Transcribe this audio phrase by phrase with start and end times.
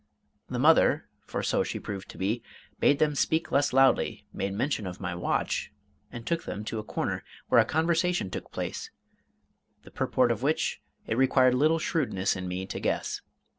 [0.49, 2.41] The mother for so she proved to be
[2.79, 5.71] bade them speak less loudly, made mention of my watch,
[6.11, 8.89] and took them to a corner, where a conversation took place,
[9.83, 13.21] the purport of which it required little shrewdness in me to guess.